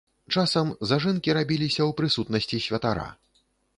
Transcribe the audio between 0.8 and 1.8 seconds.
зажынкі рабіліся